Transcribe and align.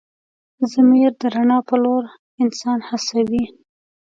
ضمیر 0.71 1.11
د 1.21 1.23
رڼا 1.33 1.59
په 1.67 1.75
لور 1.83 2.03
انسان 2.43 2.79
هڅوي. 2.89 3.45